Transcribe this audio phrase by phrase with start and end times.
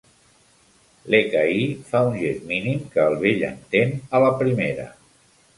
[1.15, 4.91] L'Ekahi fa un gest mínim que el vell entén a la primera.